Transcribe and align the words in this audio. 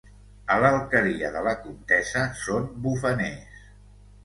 A 0.53 0.55
l'Alqueria 0.61 1.29
de 1.35 1.43
la 1.49 1.53
Comtessa 1.67 2.25
són 2.41 2.67
bufaners. 2.89 3.65